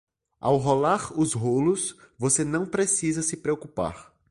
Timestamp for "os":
1.15-1.33